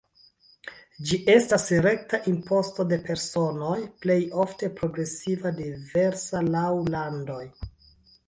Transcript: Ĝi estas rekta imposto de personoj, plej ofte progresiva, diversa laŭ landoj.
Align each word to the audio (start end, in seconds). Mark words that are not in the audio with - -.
Ĝi 1.09 1.17
estas 1.33 1.65
rekta 1.85 2.19
imposto 2.31 2.85
de 2.93 2.97
personoj, 3.09 3.75
plej 4.05 4.17
ofte 4.45 4.69
progresiva, 4.79 5.51
diversa 5.61 6.41
laŭ 6.47 6.67
landoj. 6.97 7.41